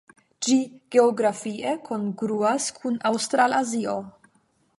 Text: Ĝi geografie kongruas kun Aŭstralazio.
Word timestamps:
Ĝi 0.45 0.55
geografie 0.95 1.75
kongruas 1.91 2.71
kun 2.79 2.99
Aŭstralazio. 3.11 3.97